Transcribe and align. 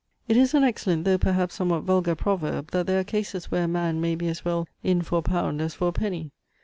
It 0.27 0.35
is 0.35 0.55
an 0.55 0.63
excellent 0.63 1.05
though 1.05 1.19
perhaps 1.19 1.53
somewhat 1.53 1.83
vulgar 1.83 2.15
proverb, 2.15 2.71
that 2.71 2.87
there 2.87 2.99
are 2.99 3.03
cases 3.03 3.51
where 3.51 3.65
a 3.65 3.67
man 3.67 4.01
may 4.01 4.15
be 4.15 4.29
as 4.29 4.43
well 4.43 4.67
"in 4.81 5.03
for 5.03 5.19
a 5.19 5.21
pound 5.21 5.61
as 5.61 5.75
for 5.75 5.89
a 5.89 5.93
penny." 5.93 6.31